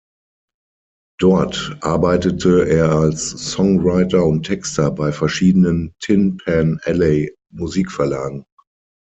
[1.19, 8.45] Dort arbeitete er als Songwriter und Texter bei verschiedenen Tin-Pan-Alley-Musikverlagen.